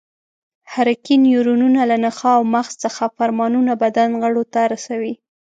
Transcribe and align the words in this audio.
حرکي 0.71 1.15
نیورونونه 1.25 1.81
له 1.89 1.97
نخاع 2.05 2.35
او 2.39 2.43
مغز 2.53 2.73
څخه 2.85 3.03
فرمانونه 3.17 3.71
بدن 3.83 4.09
غړو 4.21 4.43
ته 4.53 4.61
رسوي. 4.73 5.13